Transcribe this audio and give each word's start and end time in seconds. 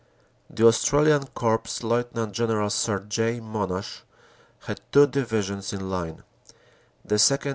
The 0.49 0.65
Australian 0.65 1.27
Corps, 1.35 1.83
Lieut. 1.83 2.31
General 2.31 2.71
Sir 2.71 3.01
J. 3.01 3.39
Monash, 3.39 4.01
had 4.61 4.81
two 4.91 5.05
divisions 5.05 5.73
in 5.73 5.91
line, 5.91 6.23
the 7.05 7.17
2nd. 7.19 7.49